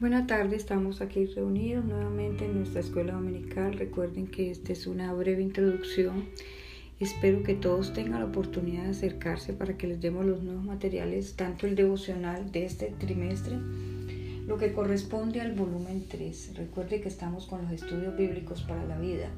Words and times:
Buenas 0.00 0.28
tardes, 0.28 0.58
estamos 0.60 1.00
aquí 1.00 1.26
reunidos 1.26 1.84
nuevamente 1.84 2.44
en 2.44 2.58
nuestra 2.58 2.82
escuela 2.82 3.14
dominical. 3.14 3.72
Recuerden 3.72 4.28
que 4.28 4.52
esta 4.52 4.72
es 4.72 4.86
una 4.86 5.12
breve 5.12 5.42
introducción. 5.42 6.28
Espero 7.00 7.42
que 7.42 7.54
todos 7.54 7.92
tengan 7.94 8.20
la 8.20 8.26
oportunidad 8.26 8.84
de 8.84 8.90
acercarse 8.90 9.54
para 9.54 9.76
que 9.76 9.88
les 9.88 10.00
demos 10.00 10.24
los 10.24 10.40
nuevos 10.40 10.64
materiales, 10.64 11.34
tanto 11.34 11.66
el 11.66 11.74
devocional 11.74 12.52
de 12.52 12.64
este 12.64 12.94
trimestre, 12.96 13.56
lo 14.46 14.56
que 14.56 14.72
corresponde 14.72 15.40
al 15.40 15.56
volumen 15.56 16.04
3. 16.08 16.52
Recuerde 16.54 17.00
que 17.00 17.08
estamos 17.08 17.46
con 17.46 17.62
los 17.62 17.72
estudios 17.72 18.16
bíblicos 18.16 18.62
para 18.62 18.84
la 18.84 19.00
vida. 19.00 19.30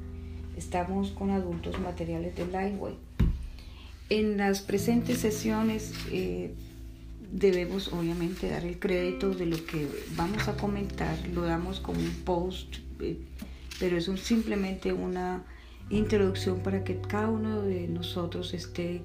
Estamos 0.55 1.09
con 1.09 1.31
adultos 1.31 1.79
materiales 1.79 2.35
de 2.35 2.45
Lightway. 2.45 2.93
En 4.09 4.37
las 4.37 4.61
presentes 4.61 5.17
sesiones 5.17 5.91
eh, 6.11 6.53
debemos 7.31 7.93
obviamente 7.93 8.49
dar 8.49 8.65
el 8.65 8.77
crédito 8.79 9.31
de 9.31 9.45
lo 9.45 9.65
que 9.65 9.87
vamos 10.15 10.47
a 10.47 10.57
comentar, 10.57 11.17
lo 11.33 11.43
damos 11.43 11.79
como 11.79 11.99
un 11.99 12.13
post, 12.25 12.77
eh, 12.99 13.17
pero 13.79 13.97
es 13.97 14.05
simplemente 14.19 14.91
una 14.93 15.43
introducción 15.89 16.59
para 16.59 16.83
que 16.83 16.99
cada 16.99 17.29
uno 17.29 17.61
de 17.61 17.87
nosotros 17.87 18.53
esté 18.53 19.01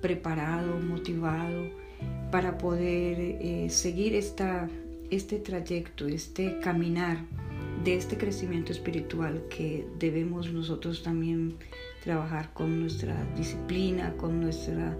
preparado, 0.00 0.78
motivado 0.80 1.66
para 2.30 2.58
poder 2.58 3.18
eh, 3.18 3.66
seguir 3.70 4.14
esta, 4.14 4.68
este 5.10 5.38
trayecto, 5.38 6.06
este 6.06 6.60
caminar 6.60 7.18
de 7.84 7.96
este 7.96 8.18
crecimiento 8.18 8.72
espiritual 8.72 9.44
que 9.48 9.86
debemos 9.98 10.52
nosotros 10.52 11.02
también 11.02 11.56
trabajar 12.02 12.52
con 12.52 12.80
nuestra 12.80 13.16
disciplina, 13.36 14.14
con 14.16 14.40
nuestra 14.40 14.96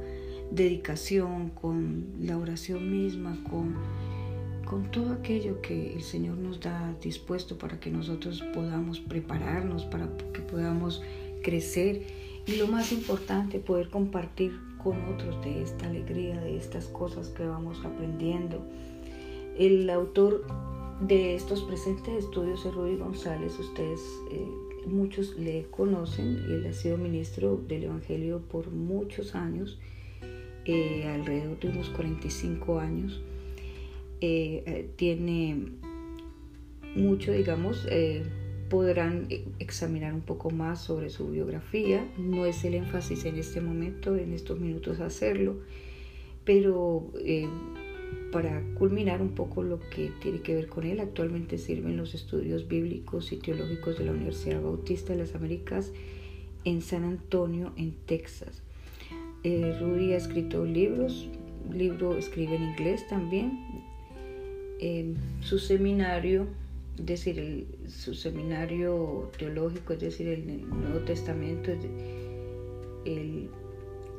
dedicación, 0.51 1.51
con 1.51 2.07
la 2.21 2.39
oración 2.39 2.91
misma, 2.91 3.37
con, 3.49 3.75
con 4.65 4.91
todo 4.91 5.13
aquello 5.13 5.61
que 5.61 5.95
el 5.95 6.03
Señor 6.03 6.39
nos 6.39 6.61
da 6.61 6.95
dispuesto 7.03 7.59
para 7.59 7.79
que 7.81 7.91
nosotros 7.91 8.43
podamos 8.55 9.01
prepararnos, 9.01 9.85
para 9.85 10.09
que 10.33 10.41
podamos 10.41 11.03
crecer. 11.43 12.03
Y 12.47 12.57
lo 12.57 12.67
más 12.67 12.93
importante, 12.93 13.59
poder 13.59 13.91
compartir 13.91 14.59
con 14.83 15.03
otros 15.13 15.43
de 15.45 15.63
esta 15.63 15.87
alegría, 15.87 16.41
de 16.41 16.57
estas 16.57 16.87
cosas 16.87 17.29
que 17.29 17.45
vamos 17.45 17.85
aprendiendo. 17.85 18.65
El 19.59 19.91
autor 19.91 20.47
de 21.01 21.35
estos 21.35 21.63
presentes 21.63 22.25
estudios 22.25 22.65
es 22.65 22.75
Rudy 22.75 22.97
González, 22.97 23.59
ustedes 23.59 24.01
eh, 24.33 24.49
muchos 24.87 25.37
le 25.37 25.67
conocen, 25.71 26.27
él 26.49 26.67
ha 26.67 26.73
sido 26.73 26.97
ministro 26.97 27.57
del 27.69 27.85
Evangelio 27.85 28.41
por 28.49 28.71
muchos 28.71 29.35
años 29.35 29.79
eh, 30.71 31.09
alrededor 31.09 31.59
de 31.59 31.69
unos 31.69 31.89
45 31.89 32.79
años. 32.79 33.23
Eh, 34.21 34.63
eh, 34.67 34.91
tiene 34.97 35.69
mucho, 36.95 37.33
digamos, 37.33 37.89
podrán 38.69 39.29
examinar 39.59 40.13
un 40.13 40.21
poco 40.21 40.51
más 40.51 40.83
sobre 40.83 41.09
su 41.09 41.31
biografía. 41.31 42.07
No 42.19 42.45
es 42.45 42.65
el 42.65 42.75
énfasis 42.75 43.25
en 43.25 43.37
este 43.37 43.63
momento, 43.63 44.15
en 44.17 44.35
estos 44.35 44.61
minutos 44.61 45.01
hacerlo, 45.01 45.61
pero 46.45 47.13
para 48.31 48.63
culminar 48.75 49.23
un 49.23 49.31
poco 49.31 49.63
lo 49.63 49.81
que 49.81 50.13
tiene 50.21 50.43
que 50.43 50.55
ver 50.55 50.69
con 50.69 50.85
él, 50.85 51.01
actualmente 51.01 51.57
sirven 51.57 51.97
los 51.97 52.15
estudios 52.15 52.69
bíblicos 52.69 53.33
y 53.33 53.37
teológicos 53.37 53.97
de 53.97 54.05
la 54.05 54.13
Universidad 54.13 54.61
Bautista 54.61 55.15
de 55.15 55.21
las 55.21 55.35
Américas 55.35 55.93
en 56.65 56.83
San 56.83 57.05
Antonio, 57.05 57.73
en 57.79 57.93
Texas. 58.05 58.68
Eh, 59.45 59.77
Rudy 59.81 60.13
ha 60.13 60.17
escrito 60.17 60.65
libros, 60.65 61.29
libro 61.73 62.17
escribe 62.17 62.57
en 62.57 62.65
inglés 62.65 63.07
también. 63.09 63.59
su 65.41 65.59
seminario, 65.59 66.47
es 66.99 67.07
decir, 67.07 67.67
su 67.87 68.15
seminario 68.15 69.31
teológico, 69.39 69.93
es 69.93 70.01
decir, 70.01 70.29
el, 70.29 70.69
Nuevo 70.69 71.01
Testamento, 71.01 71.73
el, 73.05 73.51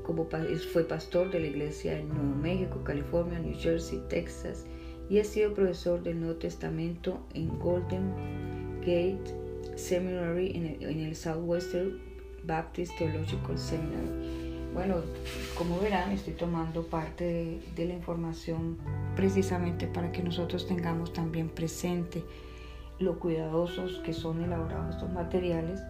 como 0.03 0.27
fue 0.71 0.83
pastor 0.85 1.31
de 1.31 1.39
la 1.39 1.47
iglesia 1.47 1.99
en 1.99 2.09
Nuevo 2.09 2.35
México, 2.35 2.81
California, 2.83 3.39
New 3.39 3.55
Jersey, 3.57 4.01
Texas, 4.09 4.65
y 5.09 5.19
ha 5.19 5.23
sido 5.23 5.53
profesor 5.53 6.01
del 6.03 6.19
Nuevo 6.19 6.35
Testamento 6.35 7.19
en 7.33 7.59
Golden 7.59 8.13
Gate 8.81 9.35
Seminary 9.75 10.51
en 10.55 10.65
el, 10.65 10.83
en 10.83 10.99
el 10.99 11.15
Southwestern 11.15 11.99
Baptist 12.43 12.91
Theological 12.97 13.57
Seminary. 13.57 14.48
Bueno, 14.73 14.97
como 15.57 15.79
verán, 15.79 16.11
estoy 16.11 16.33
tomando 16.33 16.83
parte 16.83 17.59
de, 17.75 17.85
la 17.85 17.93
información 17.93 18.77
precisamente 19.15 19.87
para 19.87 20.11
que 20.11 20.21
nosotros 20.21 20.67
tengamos 20.67 21.11
también 21.11 21.49
presente 21.49 22.23
lo 22.99 23.19
cuidadosos 23.19 23.99
que 24.05 24.13
son 24.13 24.43
elaborados 24.43 24.95
estos 24.95 25.11
materiales. 25.11 25.81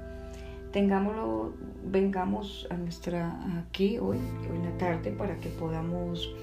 Tengámoslo, 0.72 1.53
vengamos 1.84 2.68
a 2.69 2.75
nuestra 2.75 3.38
aquí 3.57 3.97
hoy, 3.97 4.18
hoy 4.50 4.56
en 4.56 4.66
la 4.66 4.78
tarde, 4.78 5.12
para 5.12 5.38
que 5.38 5.50
podamos 5.50 6.34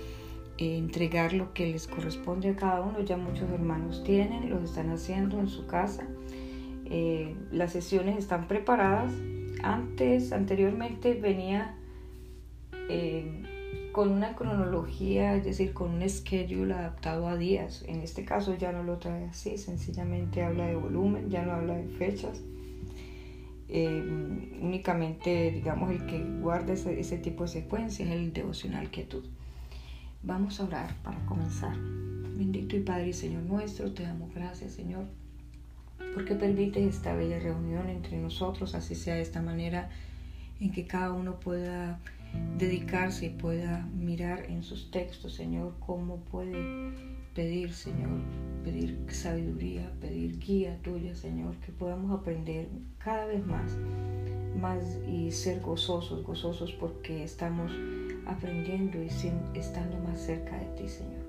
eh, 0.58 0.76
entregar 0.76 1.32
lo 1.32 1.54
que 1.54 1.66
les 1.66 1.86
corresponde 1.86 2.50
a 2.50 2.56
cada 2.56 2.82
uno. 2.82 3.00
Ya 3.00 3.16
muchos 3.16 3.48
hermanos 3.50 4.02
tienen, 4.04 4.50
lo 4.50 4.60
están 4.60 4.90
haciendo 4.90 5.38
en 5.38 5.48
su 5.48 5.66
casa. 5.66 6.06
Eh, 6.84 7.34
las 7.50 7.72
sesiones 7.72 8.18
están 8.18 8.46
preparadas. 8.46 9.12
Antes, 9.62 10.32
anteriormente 10.32 11.14
venía 11.14 11.76
eh, 12.88 13.42
con 13.92 14.10
una 14.10 14.34
cronología, 14.34 15.36
es 15.36 15.44
decir, 15.44 15.72
con 15.72 15.90
un 15.90 16.08
schedule 16.08 16.74
adaptado 16.74 17.28
a 17.28 17.36
días. 17.36 17.82
En 17.88 18.02
este 18.02 18.24
caso 18.24 18.54
ya 18.54 18.70
no 18.70 18.82
lo 18.82 18.98
trae 18.98 19.24
así, 19.24 19.56
sencillamente 19.56 20.42
habla 20.42 20.66
de 20.66 20.76
volumen, 20.76 21.30
ya 21.30 21.44
no 21.44 21.52
habla 21.52 21.76
de 21.76 21.88
fechas. 21.88 22.42
Eh, 23.68 24.04
únicamente, 24.60 25.50
digamos, 25.50 25.90
el 25.90 26.06
que 26.06 26.22
guarda 26.40 26.74
ese, 26.74 27.00
ese, 27.00 27.18
tipo 27.18 27.44
de 27.44 27.48
secuencia 27.48 28.04
es 28.04 28.12
el 28.12 28.32
devocional 28.32 28.90
quietud. 28.90 29.24
Vamos 30.22 30.60
a 30.60 30.64
orar 30.64 30.94
para 31.02 31.24
comenzar. 31.24 31.76
Bendito 32.36 32.76
y 32.76 32.80
Padre 32.80 33.08
y 33.08 33.12
Señor 33.14 33.44
nuestro, 33.44 33.92
te 33.92 34.02
damos 34.02 34.34
gracias, 34.34 34.72
Señor, 34.72 35.06
porque 36.12 36.34
permites 36.34 36.96
esta 36.96 37.14
bella 37.14 37.38
reunión 37.38 37.88
entre 37.88 38.18
nosotros, 38.18 38.74
así 38.74 38.94
sea 38.94 39.14
de 39.14 39.22
esta 39.22 39.40
manera 39.40 39.88
en 40.60 40.70
que 40.70 40.86
cada 40.86 41.12
uno 41.12 41.40
pueda 41.40 41.98
dedicarse 42.58 43.26
y 43.26 43.30
pueda 43.30 43.86
mirar 43.94 44.46
en 44.48 44.62
sus 44.62 44.90
textos, 44.90 45.34
Señor, 45.34 45.74
cómo 45.80 46.18
puede 46.24 46.92
pedir, 47.34 47.72
Señor, 47.72 48.20
pedir 48.64 48.98
sabiduría, 49.08 49.92
pedir 50.00 50.38
guía 50.38 50.80
tuya, 50.82 51.14
Señor, 51.14 51.56
que 51.56 51.72
podamos 51.72 52.18
aprender 52.18 52.68
cada 52.98 53.26
vez 53.26 53.44
más, 53.46 53.76
más 54.60 54.98
y 55.06 55.30
ser 55.30 55.60
gozosos, 55.60 56.24
gozosos 56.24 56.72
porque 56.72 57.22
estamos 57.24 57.72
aprendiendo 58.26 59.02
y 59.02 59.08
estando 59.58 59.98
más 59.98 60.20
cerca 60.20 60.58
de 60.58 60.66
ti, 60.76 60.88
Señor. 60.88 61.26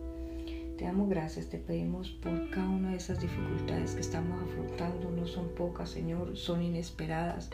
Te 0.77 0.85
damos 0.85 1.09
gracias, 1.09 1.49
te 1.49 1.57
pedimos 1.57 2.11
por 2.11 2.49
cada 2.51 2.69
una 2.69 2.91
de 2.91 2.97
esas 2.97 3.19
dificultades 3.19 3.95
que 3.95 4.01
estamos 4.01 4.41
afrontando, 4.43 5.09
no 5.11 5.25
son 5.25 5.49
pocas, 5.55 5.89
Señor, 5.89 6.37
son 6.37 6.61
inesperadas 6.61 7.49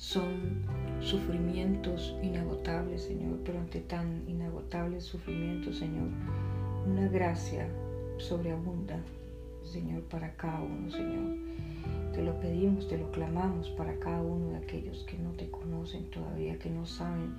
son 0.00 0.64
sufrimientos 1.00 2.16
inagotables, 2.22 3.02
Señor, 3.02 3.38
pero 3.44 3.60
ante 3.60 3.80
tan 3.80 4.26
inagotables 4.26 5.04
sufrimientos, 5.04 5.76
Señor, 5.76 6.08
una 6.86 7.06
gracia 7.08 7.68
sobreabunda, 8.16 8.98
Señor, 9.62 10.00
para 10.04 10.34
cada 10.36 10.62
uno, 10.62 10.90
Señor. 10.90 11.36
Te 12.14 12.22
lo 12.22 12.40
pedimos, 12.40 12.88
te 12.88 12.96
lo 12.96 13.10
clamamos 13.12 13.68
para 13.70 13.94
cada 13.98 14.22
uno 14.22 14.52
de 14.52 14.56
aquellos 14.56 15.04
que 15.04 15.18
no 15.18 15.32
te 15.32 15.50
conocen 15.50 16.08
todavía, 16.08 16.58
que 16.58 16.70
no 16.70 16.86
saben 16.86 17.36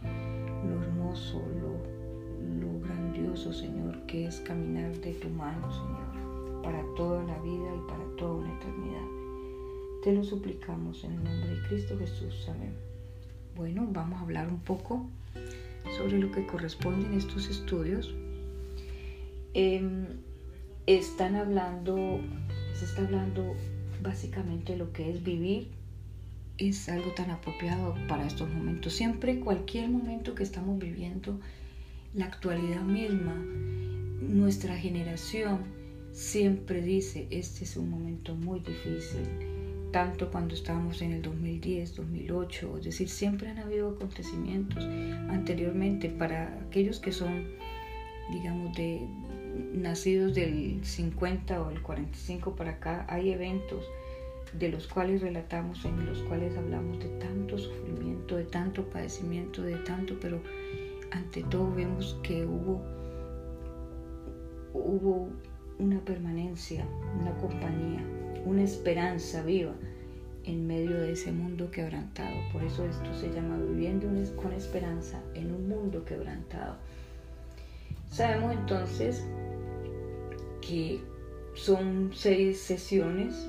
lo 0.69 0.83
hermoso, 0.83 1.41
lo, 1.59 2.63
lo 2.63 2.79
grandioso, 2.79 3.51
Señor, 3.53 4.05
que 4.05 4.27
es 4.27 4.39
caminar 4.41 4.95
de 4.97 5.13
tu 5.13 5.29
mano, 5.29 5.67
Señor, 5.71 6.61
para 6.61 6.83
toda 6.95 7.23
la 7.23 7.39
vida 7.39 7.75
y 7.75 7.89
para 7.89 8.05
toda 8.17 8.35
una 8.35 8.53
eternidad. 8.53 9.20
Te 10.01 10.11
lo 10.11 10.23
suplicamos 10.23 11.03
en 11.03 11.11
el 11.11 11.23
nombre 11.23 11.55
de 11.55 11.67
Cristo 11.67 11.95
Jesús. 11.99 12.49
Amén. 12.49 12.73
Bueno, 13.55 13.87
vamos 13.91 14.19
a 14.19 14.23
hablar 14.23 14.47
un 14.47 14.59
poco 14.59 15.05
sobre 15.95 16.17
lo 16.17 16.31
que 16.31 16.47
corresponde 16.47 17.05
en 17.05 17.13
estos 17.13 17.47
estudios. 17.47 18.11
Em, 19.53 20.07
están 20.87 21.35
hablando, 21.35 22.19
se 22.73 22.85
está 22.85 23.03
hablando 23.03 23.55
básicamente 24.01 24.75
lo 24.75 24.91
que 24.91 25.11
es 25.11 25.23
vivir. 25.23 25.67
Es 26.57 26.89
algo 26.89 27.11
tan 27.11 27.29
apropiado 27.29 27.93
para 28.07 28.25
estos 28.25 28.49
momentos. 28.49 28.93
Siempre, 28.93 29.39
cualquier 29.39 29.87
momento 29.87 30.33
que 30.33 30.41
estamos 30.41 30.79
viviendo, 30.79 31.39
la 32.15 32.25
actualidad 32.25 32.81
misma, 32.81 33.35
nuestra 33.35 34.75
generación 34.77 35.59
siempre 36.11 36.81
dice, 36.81 37.27
este 37.29 37.65
es 37.65 37.77
un 37.77 37.91
momento 37.91 38.33
muy 38.33 38.61
difícil 38.61 39.60
tanto 39.91 40.31
cuando 40.31 40.55
estábamos 40.55 41.01
en 41.01 41.13
el 41.13 41.21
2010, 41.21 41.95
2008, 41.95 42.77
es 42.77 42.85
decir, 42.85 43.09
siempre 43.09 43.49
han 43.49 43.59
habido 43.59 43.89
acontecimientos 43.89 44.83
anteriormente 45.29 46.09
para 46.09 46.59
aquellos 46.67 46.99
que 46.99 47.11
son, 47.11 47.47
digamos, 48.31 48.75
de, 48.75 49.07
nacidos 49.73 50.33
del 50.33 50.79
50 50.83 51.61
o 51.61 51.71
el 51.71 51.81
45 51.81 52.55
para 52.55 52.71
acá, 52.71 53.05
hay 53.09 53.31
eventos 53.31 53.85
de 54.53 54.69
los 54.69 54.87
cuales 54.87 55.21
relatamos, 55.21 55.83
en 55.85 56.05
los 56.05 56.19
cuales 56.23 56.57
hablamos 56.57 56.99
de 56.99 57.07
tanto 57.19 57.57
sufrimiento, 57.57 58.35
de 58.37 58.43
tanto 58.45 58.89
padecimiento, 58.89 59.61
de 59.61 59.75
tanto, 59.77 60.17
pero 60.19 60.41
ante 61.11 61.43
todo 61.43 61.73
vemos 61.73 62.17
que 62.23 62.45
hubo, 62.45 62.81
hubo 64.73 65.29
una 65.79 65.99
permanencia, 66.01 66.85
una 67.19 67.35
compañía, 67.37 68.03
una 68.45 68.63
esperanza 68.63 69.43
viva 69.43 69.73
en 70.45 70.67
medio 70.67 70.97
de 70.97 71.13
ese 71.13 71.31
mundo 71.31 71.69
quebrantado. 71.71 72.35
Por 72.51 72.63
eso 72.63 72.85
esto 72.85 73.13
se 73.13 73.29
llama 73.29 73.57
viviendo 73.57 74.07
con 74.35 74.53
esperanza 74.53 75.21
en 75.33 75.53
un 75.53 75.67
mundo 75.67 76.03
quebrantado. 76.05 76.75
Sabemos 78.09 78.53
entonces 78.53 79.23
que 80.61 80.99
son 81.53 82.11
seis 82.13 82.59
sesiones, 82.59 83.47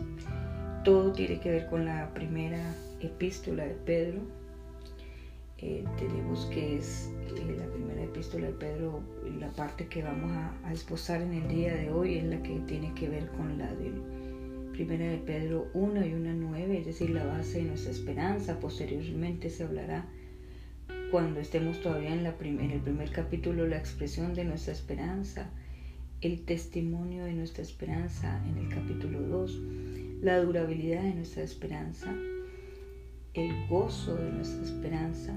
todo 0.85 1.13
tiene 1.13 1.41
que 1.41 1.51
ver 1.51 1.67
con 1.69 1.85
la 1.85 2.13
primera 2.15 2.75
epístola 3.01 3.65
de 3.65 3.75
Pedro. 3.75 4.21
Eh, 5.59 5.85
tenemos 5.97 6.47
que 6.47 6.79
es 6.79 7.11
eh, 7.37 7.57
la 7.57 7.67
primera 7.67 8.03
epístola 8.03 8.49
de 8.49 8.53
Pedro, 8.53 9.01
la 9.39 9.49
parte 9.51 9.87
que 9.87 10.03
vamos 10.03 10.33
a, 10.33 10.53
a 10.69 11.23
en 11.23 11.33
el 11.35 11.49
día 11.49 11.75
de 11.75 11.91
hoy 11.91 12.19
es 12.19 12.25
la 12.25 12.43
que 12.43 12.59
tiene 12.67 12.93
que 12.95 13.09
ver 13.09 13.29
con 13.29 13.59
la 13.59 13.73
del 13.75 13.95
Primera 14.73 15.11
de 15.11 15.19
Pedro 15.19 15.69
1 15.75 16.07
y 16.07 16.15
1 16.15 16.33
9, 16.35 16.79
es 16.79 16.87
decir, 16.87 17.11
la 17.11 17.25
base 17.25 17.59
de 17.59 17.65
nuestra 17.65 17.93
esperanza. 17.93 18.59
Posteriormente 18.59 19.51
se 19.51 19.65
hablará 19.65 20.07
cuando 21.11 21.41
estemos 21.41 21.81
todavía 21.83 22.15
en, 22.15 22.23
la 22.23 22.35
en 22.41 22.71
el 22.71 22.81
primer 22.81 23.11
capítulo 23.11 23.67
la 23.67 23.77
expresión 23.77 24.33
de 24.35 24.45
nuestra 24.45 24.73
esperanza, 24.73 25.51
el 26.23 26.45
testimonio 26.47 27.25
de 27.25 27.35
nuestra 27.35 27.63
esperanza 27.63 28.43
en 28.49 28.57
el 28.57 28.69
capítulo 28.71 29.21
2, 29.21 29.61
la 30.23 30.41
durabilidad 30.41 31.03
de 31.03 31.15
nuestra 31.15 31.43
esperanza, 31.43 32.15
el 33.35 33.69
gozo 33.69 34.17
de 34.17 34.33
nuestra 34.33 34.63
esperanza 34.65 35.35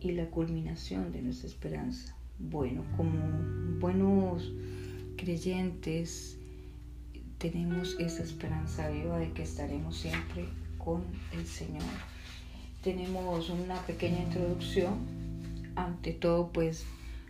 y 0.00 0.12
la 0.12 0.26
culminación 0.30 1.12
de 1.12 1.22
nuestra 1.22 1.48
esperanza. 1.48 2.16
Bueno, 2.40 2.84
como 2.96 3.20
buenos 3.78 4.52
creyentes, 5.16 6.40
tenemos 7.38 7.96
esa 7.98 8.22
esperanza 8.22 8.88
viva 8.88 9.18
de 9.18 9.32
que 9.32 9.42
estaremos 9.42 9.96
siempre 9.96 10.46
con 10.78 11.04
el 11.32 11.46
Señor. 11.46 11.82
Tenemos 12.82 13.50
una 13.50 13.80
pequeña 13.82 14.22
introducción, 14.22 14.94
ante 15.74 16.12
todo 16.12 16.52
pues 16.52 16.86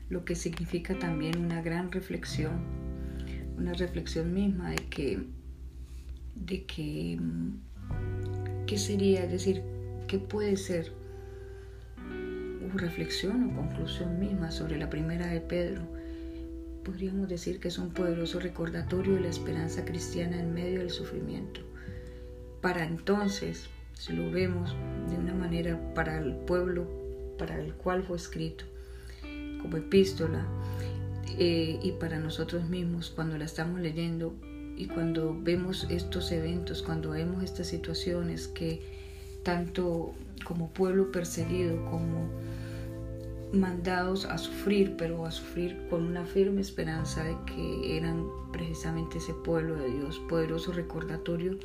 lo 0.08 0.24
que 0.24 0.34
significa 0.34 0.98
también 0.98 1.38
una 1.38 1.62
gran 1.62 1.90
reflexión, 1.90 2.52
una 3.56 3.72
reflexión 3.72 4.32
misma 4.32 4.70
de 4.70 4.84
que, 4.88 5.20
de 6.34 6.64
que, 6.64 7.18
¿qué 8.66 8.78
sería? 8.78 9.24
Es 9.24 9.30
decir, 9.30 9.62
¿qué 10.06 10.18
puede 10.18 10.56
ser? 10.56 10.92
reflexión 12.76 13.50
o 13.50 13.54
conclusión 13.54 14.18
misma 14.18 14.50
sobre 14.50 14.76
la 14.76 14.90
primera 14.90 15.26
de 15.26 15.40
Pedro 15.40 15.82
podríamos 16.86 17.28
decir 17.28 17.58
que 17.58 17.66
es 17.66 17.78
un 17.78 17.90
poderoso 17.90 18.38
recordatorio 18.38 19.14
de 19.14 19.20
la 19.22 19.28
esperanza 19.28 19.84
cristiana 19.84 20.38
en 20.38 20.54
medio 20.54 20.78
del 20.78 20.90
sufrimiento. 20.90 21.60
Para 22.60 22.84
entonces, 22.84 23.66
si 23.92 24.12
lo 24.12 24.30
vemos 24.30 24.72
de 25.10 25.16
una 25.16 25.34
manera 25.34 25.92
para 25.94 26.16
el 26.18 26.36
pueblo 26.36 26.86
para 27.38 27.60
el 27.60 27.74
cual 27.74 28.04
fue 28.04 28.16
escrito, 28.16 28.64
como 29.60 29.76
epístola, 29.76 30.46
eh, 31.38 31.80
y 31.82 31.92
para 31.92 32.20
nosotros 32.20 32.68
mismos 32.68 33.10
cuando 33.10 33.36
la 33.36 33.46
estamos 33.46 33.80
leyendo 33.80 34.34
y 34.76 34.86
cuando 34.86 35.36
vemos 35.42 35.88
estos 35.90 36.30
eventos, 36.30 36.82
cuando 36.82 37.10
vemos 37.10 37.42
estas 37.42 37.66
situaciones 37.66 38.46
que 38.46 39.40
tanto 39.42 40.14
como 40.44 40.70
pueblo 40.70 41.10
perseguido, 41.10 41.84
como 41.90 42.28
mandados 43.52 44.24
a 44.24 44.38
sufrir, 44.38 44.94
pero 44.96 45.24
a 45.24 45.30
sufrir 45.30 45.86
con 45.88 46.04
una 46.04 46.24
firme 46.24 46.60
esperanza 46.60 47.24
de 47.24 47.36
que 47.46 47.96
eran 47.96 48.26
precisamente 48.52 49.18
ese 49.18 49.34
pueblo 49.34 49.76
de 49.76 49.90
Dios, 49.90 50.20
poderoso 50.28 50.72
recordatorio 50.72 51.58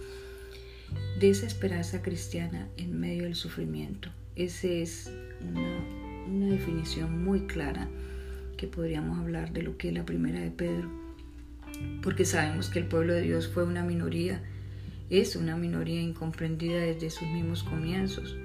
de 1.20 1.30
esa 1.30 1.46
esperanza 1.46 2.02
cristiana 2.02 2.68
en 2.78 3.00
medio 3.00 3.24
del 3.24 3.36
sufrimiento. 3.36 4.10
Esa 4.36 4.68
es 4.68 5.12
una, 5.42 6.50
definición 6.50 7.24
muy 7.24 7.42
clara 7.42 7.90
que 8.58 8.68
podríamos 8.68 9.20
hablar 9.20 9.52
de 9.52 9.64
lo 9.64 9.78
que 9.78 9.90
es 9.90 9.94
la 9.94 10.06
primera 10.06 10.40
de 10.40 10.52
Pedro, 10.52 10.90
porque 12.02 12.26
sabemos 12.26 12.70
que 12.70 12.80
el 12.80 12.86
pueblo 12.86 13.14
de 13.14 13.22
Dios 13.22 13.48
fue 13.48 13.64
una 13.64 13.84
minoría, 13.84 14.42
es 15.10 15.36
una 15.36 15.58
minoría 15.58 16.02
incomprendida 16.02 16.80
desde 16.80 17.10
sus 17.10 17.28
mismos 17.28 17.64
comienzos. 17.64 18.38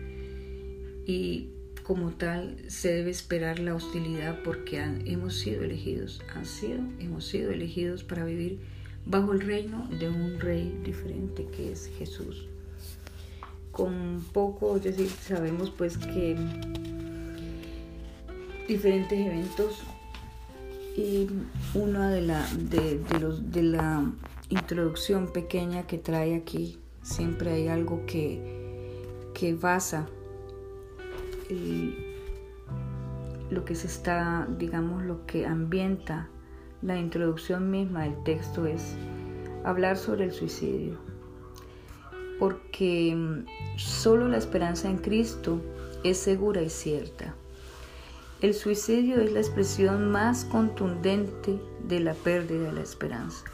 Y 1.06 1.50
como 1.86 2.10
tal 2.10 2.56
se 2.66 2.92
debe 2.92 3.12
esperar 3.12 3.60
la 3.60 3.72
hostilidad 3.72 4.42
porque 4.42 4.82
hemos 5.04 5.38
sido 5.38 5.62
elegidos, 5.62 6.20
han 6.34 6.44
sido, 6.44 6.80
hemos 6.98 7.28
sido 7.28 7.52
elegidos 7.52 8.02
para 8.02 8.24
vivir 8.24 8.58
bajo 9.04 9.32
el 9.32 9.40
reino 9.40 9.86
de 10.00 10.08
un 10.08 10.40
rey 10.40 10.76
diferente 10.82 11.46
que 11.46 11.70
es 11.70 11.88
Jesús. 11.96 12.48
Con 13.70 14.24
poco, 14.32 14.76
es 14.76 14.82
decir, 14.82 15.08
sabemos 15.08 15.70
pues 15.70 15.96
que 15.96 16.36
diferentes 18.66 19.20
eventos 19.20 19.78
y 20.96 21.28
una 21.72 22.10
de 22.10 22.22
la, 22.22 22.44
de, 22.58 22.98
de 22.98 23.62
la 23.62 24.12
introducción 24.48 25.32
pequeña 25.32 25.86
que 25.86 25.98
trae 25.98 26.34
aquí, 26.34 26.80
siempre 27.02 27.52
hay 27.52 27.68
algo 27.68 28.04
que, 28.06 28.40
que 29.34 29.54
basa 29.54 30.08
lo 33.50 33.64
que 33.64 33.74
se 33.74 33.86
está, 33.86 34.46
digamos, 34.58 35.04
lo 35.04 35.26
que 35.26 35.46
ambienta 35.46 36.28
la 36.82 36.98
introducción 36.98 37.70
misma 37.70 38.04
del 38.04 38.22
texto 38.24 38.66
es 38.66 38.94
hablar 39.64 39.96
sobre 39.96 40.24
el 40.24 40.32
suicidio, 40.32 40.98
porque 42.38 43.14
mm, 43.16 43.78
solo 43.78 44.28
la 44.28 44.36
esperanza 44.36 44.88
en 44.88 44.98
Cristo 44.98 45.60
es 46.04 46.18
segura 46.18 46.62
y 46.62 46.70
cierta. 46.70 47.34
El 48.42 48.52
suicidio 48.52 49.20
es 49.20 49.32
la 49.32 49.40
expresión 49.40 50.10
más 50.10 50.44
contundente 50.44 51.58
de 51.88 52.00
la 52.00 52.12
pérdida 52.12 52.64
de 52.64 52.72
la 52.72 52.82
esperanza. 52.82 53.44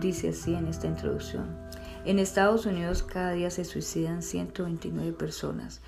Dice 0.00 0.30
así 0.30 0.52
en 0.52 0.66
esta 0.66 0.88
introducción. 0.88 1.46
En 2.04 2.18
Estados 2.18 2.66
Unidos 2.66 3.02
cada 3.02 3.32
día 3.32 3.50
se 3.50 3.64
suicidan 3.64 4.22
129 4.22 5.12
personas 5.12 5.80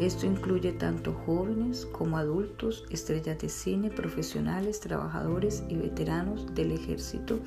esto 0.00 0.26
incluye 0.26 0.72
tanto 0.72 1.12
jóvenes 1.12 1.86
como 1.86 2.18
adultos, 2.18 2.84
estrellas 2.90 3.38
de 3.38 3.48
cine, 3.48 3.90
profesionales, 3.90 4.80
trabajadores 4.80 5.64
y 5.68 5.76
veteranos 5.76 6.54
del 6.54 6.72
ejército 6.72 7.40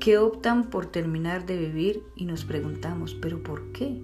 que 0.00 0.18
optan 0.18 0.70
por 0.70 0.86
terminar 0.86 1.46
de 1.46 1.56
vivir 1.56 2.02
y 2.14 2.26
nos 2.26 2.44
preguntamos, 2.44 3.14
¿pero 3.14 3.42
por 3.42 3.72
qué? 3.72 4.00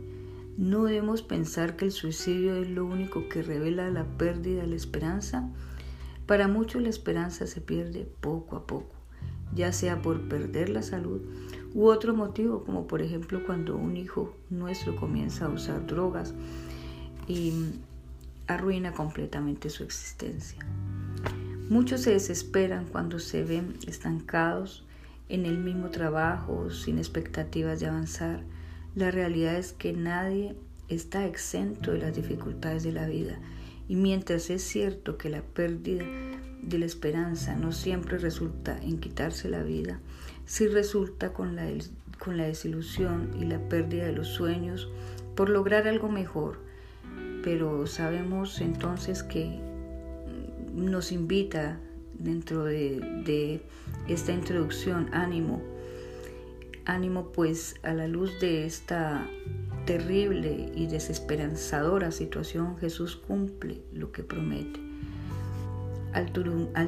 No 0.57 0.85
debemos 0.85 1.23
pensar 1.23 1.77
que 1.77 1.85
el 1.85 1.93
suicidio 1.93 2.57
es 2.57 2.69
lo 2.69 2.85
único 2.85 3.29
que 3.29 3.43
revela 3.43 3.91
la 3.91 4.05
pérdida 4.05 4.63
de 4.63 4.69
la 4.69 4.77
esperanza. 4.77 5.49
Para 6.27 6.49
muchos 6.49 6.83
la 6.83 6.89
esperanza 6.89 7.47
se 7.47 7.61
pierde 7.61 8.09
poco 8.21 8.57
a 8.57 8.67
poco, 8.67 8.95
ya 9.55 9.73
sea 9.73 10.03
por 10.03 10.29
perder 10.29 10.69
la 10.69 10.83
salud 10.83 11.23
u 11.75 11.87
otro 11.87 12.15
motivo, 12.15 12.65
como 12.65 12.87
por 12.87 13.03
ejemplo 13.03 13.45
cuando 13.45 13.77
un 13.77 13.97
hijo 13.97 14.35
nuestro 14.51 14.97
comienza 14.97 15.47
a 15.47 15.51
usar 15.51 15.87
drogas 15.87 16.35
y 17.33 17.81
arruina 18.47 18.93
completamente 18.93 19.71
su 19.71 19.85
existencia. 19.85 20.59
Muchos 21.71 22.03
se 22.03 22.11
desesperan 22.11 22.85
cuando 22.85 23.19
se 23.19 23.43
ven 23.43 23.79
estancados 23.87 24.85
en 25.31 25.47
el 25.47 25.57
mismo 25.57 25.89
trabajo, 25.89 26.71
sin 26.71 26.99
expectativas 26.99 27.81
de 27.81 27.87
avanzar. 27.87 28.43
La 28.95 29.11
realidad 29.11 29.57
es 29.57 29.73
que 29.73 29.95
nadie 29.95 30.55
está 30.89 31.25
exento 31.25 31.93
de 31.93 32.01
las 32.01 32.15
dificultades 32.15 32.83
de 32.83 32.93
la 32.93 33.07
vida 33.07 33.39
y 33.89 33.97
mientras 33.97 34.51
es 34.51 34.63
cierto 34.63 35.17
que 35.17 35.31
la 35.31 35.41
pérdida 35.41 36.05
de 36.61 36.79
la 36.79 36.85
esperanza 36.85 37.57
no 37.57 37.73
siempre 37.73 38.19
resulta 38.19 38.79
en 38.83 38.99
quitarse 38.99 39.49
la 39.49 39.63
vida, 39.63 40.01
sí 40.45 40.67
resulta 40.67 41.33
con 41.33 41.57
la, 41.57 41.67
con 42.19 42.37
la 42.37 42.45
desilusión 42.45 43.31
y 43.41 43.47
la 43.47 43.59
pérdida 43.71 44.05
de 44.05 44.13
los 44.13 44.29
sueños 44.29 44.91
por 45.35 45.49
lograr 45.49 45.89
algo 45.89 46.11
mejor, 46.11 46.72
pero 47.43 47.87
sabemos 47.87 48.61
entonces 48.61 49.23
que 49.23 49.59
nos 50.73 51.13
invita 51.13 51.79
dentro 52.19 52.65
de, 52.65 53.61
esta 54.09 54.33
introducción 54.33 55.09
ánimo, 55.13 55.63
ánimo 56.85 57.31
pues 57.33 57.77
a 57.83 57.95
la 57.95 58.09
luz 58.09 58.41
de 58.41 58.67
esta 58.67 59.29
terrible 59.87 60.73
y 60.75 60.87
desesperanzadora 60.87 62.13
situación 62.13 62.77
Jesús 62.79 63.17
cumple 63.17 63.83
lo 63.93 64.13
que 64.13 64.23
promete. 64.23 64.81
Al, 66.13 66.33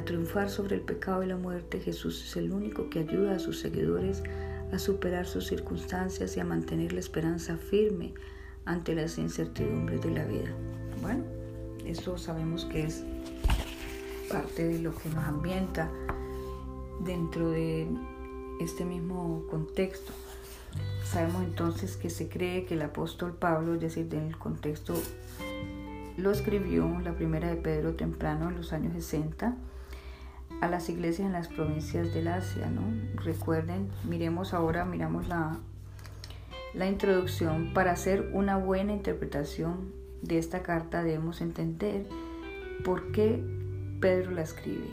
triunfar 0.05 0.51
sobre 0.51 0.77
el 0.77 0.83
pecado 0.83 1.23
y 1.23 1.27
la 1.27 1.37
muerte, 1.37 1.81
Jesús 1.81 2.23
es 2.25 2.37
el 2.37 2.53
único 2.53 2.91
que 2.91 3.01
ayuda 3.01 3.37
a 3.37 3.39
sus 3.39 3.59
seguidores 3.59 4.23
a 4.73 4.79
superar 4.79 5.27
sus 5.27 5.47
circunstancias 5.47 6.37
y 6.37 6.41
a 6.41 6.45
mantener 6.45 6.93
la 6.93 7.01
esperanza 7.01 7.57
firme 7.57 8.15
ante 8.67 8.95
las 8.95 9.19
incertidumbres 9.19 10.03
de 10.03 10.11
la 10.11 10.25
vida. 10.25 10.51
Bueno, 11.03 11.25
eso 11.85 12.19
sabemos 12.19 12.65
que 12.65 12.85
es 12.85 13.05
parte 14.31 14.67
de 14.67 14.79
lo 14.79 14.95
que 14.95 15.09
nos 15.11 15.25
ambienta 15.25 15.91
dentro 17.05 17.51
de 17.51 17.89
este 18.61 18.85
mismo 18.85 19.45
contexto. 19.51 20.13
Sabemos 21.05 21.45
entonces 21.45 21.97
que 21.97 22.11
se 22.11 22.29
cree 22.29 22.65
que 22.65 22.75
el 22.75 22.83
apóstol 22.83 23.35
Pablo, 23.35 23.75
es 23.75 23.81
decir, 23.81 24.13
en 24.15 24.29
el 24.29 24.39
contexto, 24.39 24.95
lo 26.17 26.31
escribió 26.31 26.99
la 27.01 27.15
primera 27.15 27.49
de 27.49 27.57
Pedro 27.57 27.95
temprano 27.95 28.49
en 28.49 28.57
los 28.57 28.73
años 28.73 28.93
60 28.95 29.57
a 30.61 30.69
las 30.69 30.89
iglesias 30.89 31.27
en 31.27 31.33
las 31.33 31.49
provincias 31.49 32.15
del 32.15 32.29
Asia, 32.29 32.71
¿no? 32.71 32.83
Recuerden, 33.23 33.91
miremos 34.05 34.55
ahora, 34.55 34.85
miramos 34.85 35.29
la, 35.29 35.59
la 36.75 36.87
introducción. 36.89 37.73
Para 37.73 37.93
hacer 37.93 38.31
una 38.33 38.57
buena 38.57 38.93
interpretación 38.93 39.93
de 40.23 40.39
esta 40.39 40.63
carta 40.63 41.03
debemos 41.03 41.41
entender 41.41 42.07
por 42.85 43.13
qué 43.13 43.43
Pedro 44.01 44.33
la 44.33 44.43
escribe. 44.43 44.89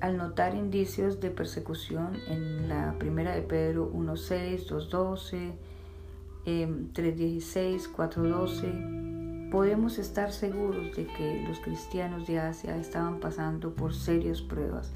Al 0.00 0.16
notar 0.16 0.54
indicios 0.54 1.20
de 1.20 1.30
persecución 1.30 2.16
en 2.28 2.68
la 2.68 2.94
primera 2.98 3.34
de 3.34 3.42
Pedro 3.42 3.90
1.6, 3.92 4.68
2.12, 4.68 5.52
3.16, 6.46 7.92
4.12, 7.92 9.50
podemos 9.50 9.98
estar 9.98 10.32
seguros 10.32 10.94
de 10.96 11.06
que 11.06 11.44
los 11.48 11.58
cristianos 11.58 12.26
de 12.28 12.38
Asia 12.38 12.76
estaban 12.76 13.18
pasando 13.18 13.74
por 13.74 13.94
serias 13.94 14.40
pruebas. 14.40 14.92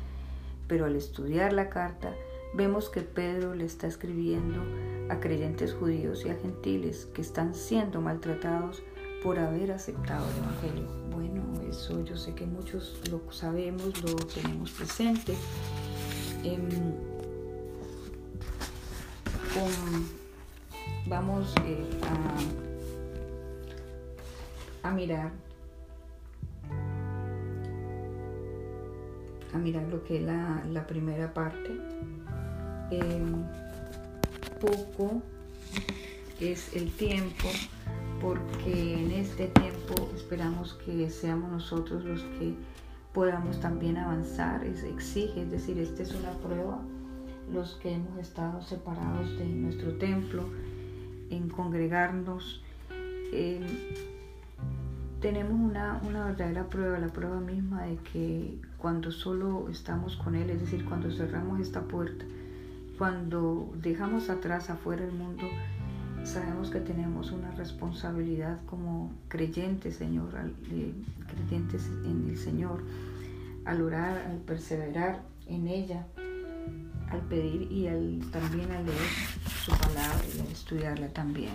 Pero 0.69 0.87
al 0.87 0.95
estudiar 0.95 1.52
la 1.52 1.69
carta, 1.69 2.14
vemos 2.54 2.88
que 2.88 3.00
Pedro 3.00 3.54
le 3.54 3.64
está 3.64 3.87
escribiendo 3.87 4.62
a 5.09 5.21
creyentes 5.21 5.75
judíos 5.75 6.25
y 6.25 6.30
a 6.30 6.37
gentiles 6.37 7.09
que 7.14 7.23
están 7.23 7.54
siendo 7.54 8.00
maltratados 8.00 8.82
por 9.23 9.38
haber 9.38 9.73
aceptado 9.73 10.26
el 10.30 10.37
Evangelio. 10.38 10.88
Bueno, 11.11 11.42
eso 11.68 12.04
yo 12.04 12.16
sé 12.16 12.35
que 12.35 12.47
muchos 12.47 13.00
lo 13.11 13.21
sabemos, 13.32 14.02
lo 14.02 14.16
tenemos 14.16 14.71
presente. 14.73 15.35
Em, 16.42 16.68
vamos 21.06 21.54
eh, 21.66 21.87
a, 24.82 24.90
mirar 24.92 25.30
a 29.52 29.59
mirar 29.59 29.82
lo 29.88 30.02
que 30.04 30.16
es 30.16 30.23
la, 30.23 30.87
primera 30.87 31.32
parte. 31.35 31.71
Em, 32.92 33.42
poco 34.61 35.22
es 36.40 36.76
el 36.76 36.90
tiempo 36.92 37.49
porque 38.20 39.00
en 39.00 39.12
este 39.12 39.46
tiempo 39.49 40.11
esperamos 40.14 40.75
que 40.75 41.08
seamos 41.08 41.50
nosotros 41.50 42.04
los 42.04 42.20
que 42.20 42.54
podamos 43.14 43.58
también 43.61 43.96
avanzar, 43.96 44.62
es, 44.64 44.84
exige, 44.84 45.40
es 45.40 45.50
decir, 45.50 45.78
esta 45.78 46.02
es 46.02 46.14
una 46.14 46.32
prueba, 46.32 46.82
los 47.50 47.76
que 47.76 47.94
hemos 47.94 48.18
estado 48.18 48.61
separados 48.61 49.38
de 49.38 49.46
nuestro 49.46 49.94
templo, 49.94 50.44
en 51.30 51.49
congregarnos, 51.49 52.62
tenemos 55.20 55.58
una, 55.58 55.99
una 56.06 56.26
verdadera 56.26 56.68
prueba, 56.68 56.99
la 56.99 57.08
prueba 57.08 57.40
misma 57.40 57.84
de 57.84 57.96
que 58.12 58.58
cuando 58.76 59.11
solo 59.11 59.68
estamos 59.70 60.16
con 60.16 60.34
Él, 60.34 60.50
es 60.50 60.61
decir, 60.61 60.84
cuando 60.84 61.11
cerramos 61.11 61.61
esta 61.61 61.80
puerta, 61.82 62.26
cuando 63.02 63.68
dejamos 63.75 64.30
atrás 64.30 64.71
afuera 64.71 65.04
el 65.04 65.11
mundo, 65.11 65.42
sabemos 66.23 66.71
que 66.71 66.78
tenemos 66.78 67.32
una 67.32 67.50
responsabilidad 67.50 68.61
como 68.66 69.11
creyentes, 69.26 69.97
Señor, 69.97 70.28
creyentes 71.26 71.90
en 72.04 72.28
el 72.30 72.38
Señor, 72.38 72.85
al 73.64 73.82
orar, 73.82 74.18
al 74.18 74.37
perseverar 74.37 75.21
en 75.49 75.66
ella, 75.66 76.06
al 77.11 77.23
pedir 77.23 77.73
y 77.73 77.88
al, 77.88 78.21
también 78.30 78.71
al 78.71 78.87
leer 78.87 79.11
su 79.64 79.73
palabra 79.73 80.23
y 80.37 80.38
al 80.38 80.47
estudiarla 80.47 81.09
también. 81.09 81.54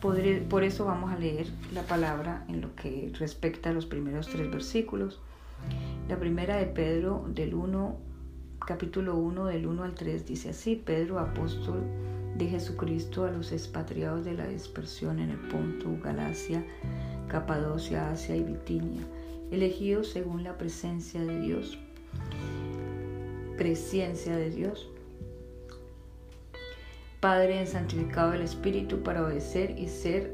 por 0.00 0.64
eso 0.64 0.86
vamos 0.86 1.12
a 1.12 1.18
leer 1.20 1.46
la 1.72 1.82
palabra 1.82 2.44
en 2.48 2.62
lo 2.62 2.74
que 2.74 3.12
respecta 3.16 3.70
a 3.70 3.72
los 3.72 3.86
primeros 3.86 4.26
tres 4.26 4.50
versículos. 4.50 5.20
La 6.08 6.18
primera 6.18 6.56
de 6.56 6.66
Pedro 6.66 7.24
del 7.28 7.54
1, 7.54 8.07
capítulo 8.68 9.16
1 9.16 9.46
del 9.46 9.66
1 9.66 9.82
al 9.82 9.94
3 9.94 10.26
dice 10.26 10.50
así, 10.50 10.76
Pedro 10.76 11.18
apóstol 11.18 11.80
de 12.36 12.48
Jesucristo 12.48 13.24
a 13.24 13.30
los 13.30 13.50
expatriados 13.50 14.26
de 14.26 14.34
la 14.34 14.46
dispersión 14.46 15.20
en 15.20 15.30
el 15.30 15.38
Ponto, 15.48 15.96
Galacia, 16.04 16.62
Capadocia, 17.28 18.10
Asia 18.10 18.36
y 18.36 18.42
Bitinia, 18.42 19.06
elegidos 19.50 20.08
según 20.08 20.44
la 20.44 20.58
presencia 20.58 21.24
de 21.24 21.40
Dios, 21.40 21.78
presencia 23.56 24.36
de 24.36 24.50
Dios, 24.50 24.90
Padre 27.20 27.60
en 27.60 27.66
santificado 27.66 28.32
del 28.32 28.42
Espíritu 28.42 29.02
para 29.02 29.24
obedecer 29.24 29.78
y 29.78 29.88
ser 29.88 30.30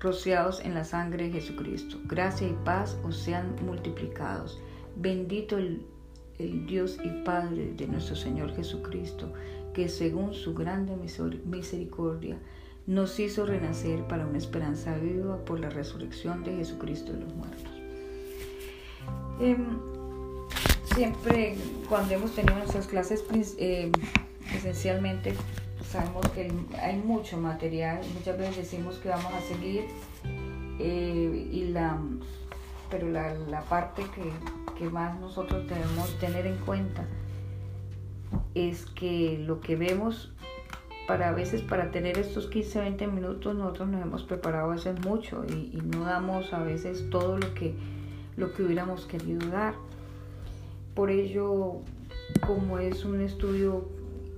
rociados 0.00 0.64
en 0.64 0.72
la 0.72 0.84
sangre 0.84 1.24
de 1.24 1.32
Jesucristo. 1.32 1.98
Gracia 2.06 2.48
y 2.48 2.56
paz 2.64 2.98
os 3.04 3.18
sean 3.18 3.54
multiplicados. 3.66 4.58
Bendito 4.96 5.58
el, 5.58 5.84
el 6.38 6.66
Dios 6.66 6.98
y 7.04 7.24
Padre 7.24 7.74
de 7.76 7.86
nuestro 7.86 8.16
Señor 8.16 8.54
Jesucristo 8.54 9.32
que 9.72 9.88
según 9.88 10.34
su 10.34 10.54
grande 10.54 10.96
misericordia 11.44 12.38
nos 12.86 13.18
hizo 13.18 13.46
renacer 13.46 14.04
para 14.04 14.26
una 14.26 14.38
esperanza 14.38 14.96
viva 14.96 15.44
por 15.44 15.58
la 15.60 15.70
resurrección 15.70 16.44
de 16.44 16.56
Jesucristo 16.56 17.12
de 17.12 17.20
los 17.20 17.34
muertos. 17.34 17.72
Em, 19.40 19.78
siempre 20.94 21.56
cuando 21.88 22.14
hemos 22.14 22.34
tenido 22.34 22.56
nuestras 22.56 22.86
clases 22.86 23.24
eh, 23.58 23.90
esencialmente 24.54 25.34
sabemos 25.90 26.28
que 26.30 26.52
hay 26.80 26.96
mucho 26.96 27.36
material, 27.36 28.00
muchas 28.14 28.38
veces 28.38 28.56
decimos 28.56 28.96
que 28.98 29.08
vamos 29.08 29.32
a 29.32 29.40
seguir 29.42 29.84
eh, 30.78 31.48
y 31.52 31.64
la, 31.68 31.98
pero 32.94 33.10
la, 33.10 33.34
la 33.50 33.62
parte 33.62 34.04
que, 34.14 34.30
que 34.78 34.88
más 34.88 35.18
nosotros 35.18 35.66
debemos 35.68 36.16
tener 36.20 36.46
en 36.46 36.56
cuenta 36.58 37.04
es 38.54 38.86
que 38.86 39.42
lo 39.44 39.60
que 39.60 39.74
vemos 39.74 40.32
para 41.08 41.30
a 41.30 41.32
veces 41.32 41.60
para 41.60 41.90
tener 41.90 42.16
estos 42.18 42.46
15 42.46 42.80
20 42.82 43.06
minutos 43.08 43.56
nosotros 43.56 43.88
nos 43.88 44.00
hemos 44.00 44.22
preparado 44.22 44.70
a 44.70 44.74
veces 44.76 45.04
mucho 45.04 45.44
y, 45.44 45.82
no 45.82 46.04
damos 46.04 46.52
a 46.52 46.62
veces 46.62 47.10
todo 47.10 47.36
lo 47.36 47.52
que 47.54 47.74
lo 48.36 48.52
que 48.52 48.62
hubiéramos 48.62 49.06
querido 49.06 49.44
dar. 49.48 49.74
Por 50.94 51.10
ello 51.10 51.80
como 52.46 52.78
es 52.78 53.04
un 53.04 53.20
estudio 53.22 53.88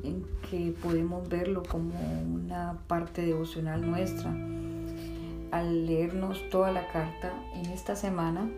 en 0.02 0.24
que 0.48 0.74
podemos 0.82 1.28
verlo 1.28 1.62
como 1.62 1.92
una 2.22 2.78
parte 2.86 3.20
devocional 3.20 3.86
nuestra 3.86 4.34
al 5.50 5.86
leernos 5.86 6.48
toda 6.50 6.72
la 6.72 6.86
carta 6.88 7.32
en 7.54 7.66
esta 7.66 7.96
semana 7.96 8.48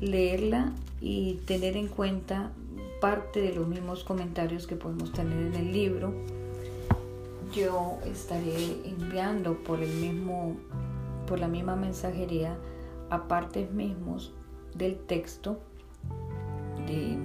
leerla 0.00 0.72
y 1.00 1.34
tener 1.46 1.76
en 1.76 1.88
cuenta 1.88 2.50
parte 3.00 3.40
de 3.40 3.54
los 3.54 3.66
mismos 3.66 4.04
comentarios 4.04 4.66
que 4.66 4.76
podemos 4.76 5.12
tener 5.12 5.38
en 5.38 5.54
el 5.54 5.72
libro, 5.72 6.12
yo 7.52 7.98
estaré 8.04 8.76
enviando 8.84 9.54
por 9.62 9.80
el 9.80 9.92
mismo, 9.94 10.56
por 11.26 11.38
la 11.38 11.48
misma 11.48 11.76
mensajería 11.76 12.56
a 13.10 13.28
partes 13.28 13.70
mismos 13.72 14.32
del 14.74 14.96
texto 14.96 15.60
de, 16.86 17.18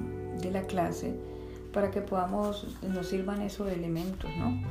la 0.52 0.64
clase 0.64 1.16
para 1.72 1.90
que 1.90 2.02
podamos, 2.02 2.68
nos 2.84 3.08
sirvan 3.08 3.42
esos 3.42 3.72
elementos, 3.72 4.30
¿no? 4.38 4.62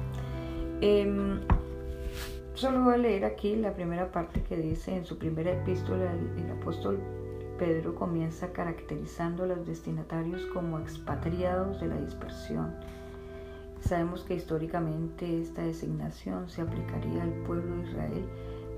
Em, 0.82 1.40
solo 2.54 2.84
voy 2.84 2.94
a 2.94 2.98
leer 2.98 3.24
aquí 3.24 3.56
la 3.56 3.74
primera 3.74 4.10
parte 4.10 4.42
que 4.42 4.56
dice 4.56 4.94
en 4.96 5.04
su 5.04 5.18
primera 5.18 5.52
epístola 5.52 6.12
el 6.12 6.50
apóstol 6.50 7.00
Pedro 7.58 7.94
comienza 7.94 8.52
caracterizando 8.52 9.44
a 9.44 9.46
los 9.46 9.64
destinatarios 9.64 10.44
como 10.46 10.80
expatriados 10.80 11.80
de 11.80 11.86
la 11.86 12.00
dispersión. 12.00 12.74
Sabemos 13.80 14.22
que 14.22 14.34
históricamente 14.34 15.40
esta 15.40 15.62
designación 15.62 16.48
se 16.48 16.62
aplicaría 16.62 17.22
al 17.22 17.32
pueblo 17.44 17.76
de 17.76 17.88
Israel, 17.88 18.24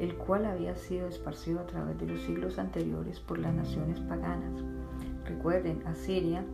el 0.01 0.15
cual 0.17 0.47
había 0.47 0.75
sido 0.77 1.09
esparcido 1.09 1.61
a 1.61 1.67
través 1.67 1.99
de 1.99 2.07
los 2.07 2.21
siglos 2.23 2.59
anteriores 2.59 3.21
por 3.21 3.39
las 3.39 3.55
naciones 3.55 4.01
paganas. 4.01 4.63
Recuerden, 5.25 5.83
Asiria 5.87 6.45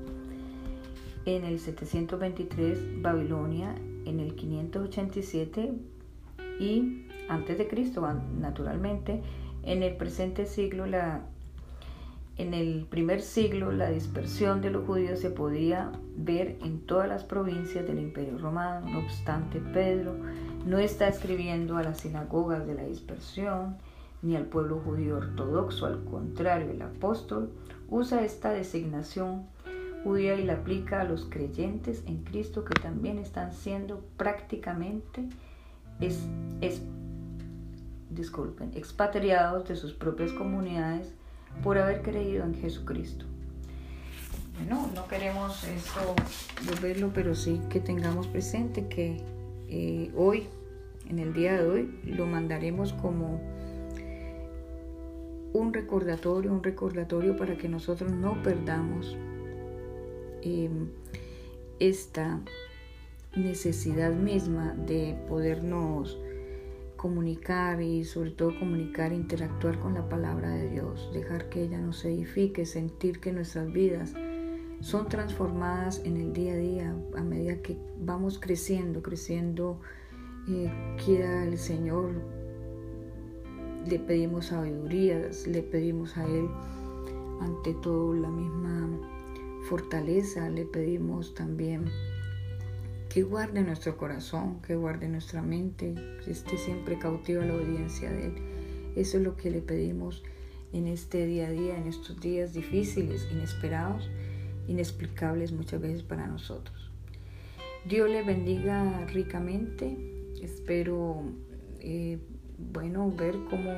en 1.27 1.45
el 1.45 1.59
723, 1.59 3.03
Babilonia 3.03 3.75
en 4.05 4.21
el 4.21 4.35
587 4.35 5.75
y 6.59 7.07
antes 7.30 7.56
de 7.58 7.68
Cristo, 7.68 8.06
naturalmente, 8.40 9.22
en 9.62 9.82
el 9.82 9.96
presente 9.96 10.46
siglo 10.46 10.87
la 10.87 11.22
en 12.37 12.54
el 12.54 12.87
primer 12.88 13.20
siglo 13.20 13.70
la 13.70 13.90
dispersión 13.90 14.62
de 14.62 14.70
los 14.70 14.87
judíos 14.87 15.20
se 15.20 15.28
podía 15.28 15.92
ver 16.16 16.56
en 16.62 16.80
todas 16.80 17.06
las 17.06 17.22
provincias 17.22 17.87
del 17.87 17.99
Imperio 17.99 18.38
Romano. 18.38 18.88
No 18.88 19.00
obstante, 19.00 19.60
Pedro 19.60 20.16
no 20.64 20.78
está 20.78 21.08
escribiendo 21.08 21.76
a 21.76 21.82
las 21.82 21.99
sinagogas 21.99 22.66
de 22.66 22.75
la 22.75 22.84
dispersión 22.84 23.76
ni 24.22 24.37
al 24.37 24.46
pueblo 24.46 24.80
judío 24.82 25.18
ortodoxo. 25.18 25.84
Al 25.84 26.02
contrario, 26.04 26.70
el 26.70 26.80
apóstol 26.80 27.50
usa 27.90 28.25
esta 28.25 28.52
designación 28.52 29.44
judía 30.02 30.34
y 30.37 30.44
la 30.44 30.54
aplica 30.54 31.02
a 31.02 31.04
los 31.04 31.26
creyentes 31.26 32.02
en 32.06 32.25
Cristo 32.25 32.64
que 32.64 32.72
también 32.80 33.18
están 33.18 33.52
siendo 33.52 34.02
prácticamente 34.16 35.28
es, 36.00 36.82
disculpen, 38.11 38.73
expatriados 38.75 39.69
de 39.69 39.76
sus 39.76 39.93
propias 39.93 40.33
comunidades 40.33 41.12
por 41.62 41.79
haber 41.79 42.02
creído 42.02 42.45
en 42.45 42.55
Jesucristo. 42.55 43.25
Bueno, 44.57 44.90
no 44.95 45.09
queremos 45.09 45.64
esto 45.64 46.14
volverlo, 46.67 47.11
pero 47.14 47.35
sí 47.35 47.61
que 47.71 47.81
tengamos 47.81 48.26
presente 48.26 48.88
que 48.88 49.23
eh, 49.69 50.12
hoy, 50.17 50.49
en 51.09 51.19
el 51.19 51.33
día 51.33 51.55
de 51.55 51.67
hoy, 51.67 52.00
lo 52.05 52.26
mandaremos 52.26 52.93
como 52.93 53.40
un 55.52 55.73
recordatorio, 55.73 56.52
un 56.52 56.62
recordatorio 56.62 57.37
para 57.37 57.57
que 57.57 57.69
nosotros 57.69 58.12
no 58.12 58.43
perdamos 58.43 59.17
em, 60.43 60.88
esta 61.79 62.40
necesidad 63.35 64.12
misma 64.12 64.75
de 64.75 65.17
podernos 65.29 66.19
comunicar 67.00 67.80
y 67.80 68.04
sobre 68.04 68.30
todo 68.30 68.59
comunicar, 68.59 69.14
interactuar 69.14 69.78
con 69.78 69.95
la 69.95 70.07
palabra 70.07 70.50
de 70.50 70.69
Dios, 70.69 71.11
dejar 71.14 71.49
que 71.49 71.62
ella 71.62 71.78
nos 71.78 72.04
edifique, 72.04 72.66
sentir 72.66 73.21
que 73.21 73.33
nuestras 73.33 73.73
vidas 73.73 74.12
son 74.80 75.09
transformadas 75.09 76.02
en 76.04 76.19
el 76.19 76.35
día 76.35 76.52
a 76.52 76.57
día 76.57 76.97
a 77.16 77.23
medida 77.23 77.62
que 77.62 77.78
vamos 77.99 78.38
creciendo, 78.38 79.00
creciendo, 79.00 79.80
eh, 80.47 80.71
quiera 81.02 81.45
el 81.45 81.57
Señor, 81.57 82.11
le 83.88 83.99
pedimos 83.99 84.47
sabiduría, 84.47 85.30
le 85.47 85.62
pedimos 85.62 86.19
a 86.19 86.26
Él 86.26 86.50
ante 87.40 87.73
todo 87.80 88.12
la 88.12 88.28
misma 88.28 88.90
fortaleza, 89.71 90.50
le 90.50 90.66
pedimos 90.66 91.33
también 91.33 91.87
que 93.11 93.25
guarde 93.25 93.62
nuestro 93.62 93.97
corazón, 93.97 94.62
que 94.62 94.76
guarde 94.76 95.09
nuestra 95.09 95.43
mente, 95.43 95.95
que 96.25 96.31
esté 96.31 96.57
siempre 96.57 96.97
cautivo 96.99 97.43
a 97.43 97.45
la 97.45 97.55
obediencia 97.55 98.09
de 98.09 98.26
Él. 98.26 98.35
Eso 98.95 99.19
es 99.19 99.25
lo 99.25 99.37
que 99.37 99.50
le 99.50 99.61
pedimos 99.61 100.23
en 100.73 100.87
este 100.87 101.26
día 101.26 101.49
a 101.49 101.50
día, 101.50 101.76
en 101.76 101.88
estos 101.88 102.21
días 102.21 102.55
difíciles, 102.55 103.26
inesperados, 103.33 104.09
inexplicables 104.69 105.50
muchas 105.50 105.81
veces 105.81 106.05
para 106.05 106.29
nosotros. 106.29 106.93
Dios 107.85 108.09
le 108.09 108.23
bendiga 108.23 109.05
ricamente. 109.07 109.97
Espero, 110.40 111.25
eh, 111.81 112.19
bueno, 112.73 113.11
ver 113.11 113.35
cómo 113.50 113.73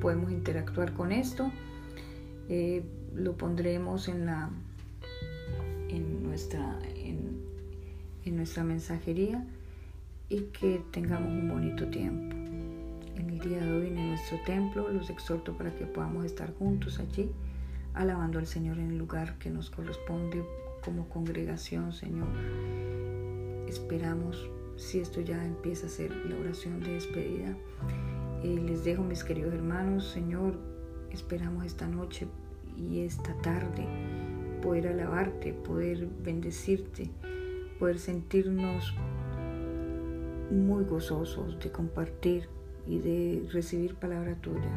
podemos 0.00 0.30
interactuar 0.30 0.94
con 0.94 1.10
esto. 1.10 1.50
Eh, 2.48 2.84
lo 3.14 3.36
pondremos 3.36 4.06
en 4.06 4.26
la 4.26 4.50
en 5.88 6.22
nuestra 6.22 6.78
en 8.26 8.36
nuestra 8.36 8.64
mensajería 8.64 9.44
y 10.28 10.40
que 10.46 10.82
tengamos 10.90 11.30
un 11.30 11.48
bonito 11.48 11.86
tiempo. 11.88 12.34
En 13.14 13.30
el 13.30 13.38
día 13.38 13.64
de 13.64 13.72
hoy 13.72 13.86
en 13.88 14.08
nuestro 14.08 14.38
templo 14.44 14.88
los 14.90 15.08
exhorto 15.08 15.56
para 15.56 15.74
que 15.74 15.86
podamos 15.86 16.24
estar 16.24 16.52
juntos 16.54 16.98
allí, 16.98 17.30
alabando 17.94 18.38
al 18.38 18.46
Señor 18.46 18.78
en 18.78 18.90
el 18.90 18.98
lugar 18.98 19.38
que 19.38 19.50
nos 19.50 19.70
corresponde 19.70 20.44
como 20.84 21.08
congregación, 21.08 21.92
Señor. 21.92 22.28
Esperamos, 23.68 24.50
si 24.76 24.98
esto 24.98 25.20
ya 25.20 25.44
empieza 25.44 25.86
a 25.86 25.90
ser 25.90 26.14
la 26.26 26.36
oración 26.36 26.80
de 26.80 26.94
despedida, 26.94 27.56
eh, 28.42 28.60
les 28.64 28.84
dejo 28.84 29.02
mis 29.02 29.24
queridos 29.24 29.54
hermanos, 29.54 30.08
Señor, 30.08 30.58
esperamos 31.10 31.64
esta 31.64 31.86
noche 31.86 32.26
y 32.76 33.00
esta 33.00 33.34
tarde 33.38 33.86
poder 34.60 34.88
alabarte, 34.88 35.52
poder 35.52 36.06
bendecirte 36.22 37.10
poder 37.78 37.98
sentirnos 37.98 38.94
muy 40.50 40.84
gozosos 40.84 41.58
de 41.58 41.70
compartir 41.70 42.48
y 42.86 42.98
de 42.98 43.48
recibir 43.52 43.96
palabra 43.96 44.34
tuya 44.36 44.70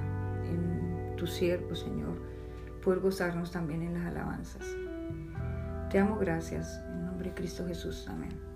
en 0.46 1.16
tu 1.16 1.28
siervo, 1.28 1.76
Señor, 1.76 2.18
poder 2.84 3.00
gozarnos 3.00 3.52
también 3.52 3.84
en 3.84 3.94
las 3.94 4.06
alabanzas. 4.06 4.66
Te 5.92 6.00
amo, 6.00 6.18
gracias. 6.18 6.82
En 6.88 7.06
nombre 7.06 7.30
de 7.30 7.36
Cristo 7.36 7.66
Jesús. 7.68 8.08
Amén. 8.10 8.49